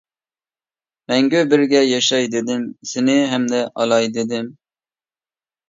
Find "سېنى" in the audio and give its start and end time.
2.95-3.19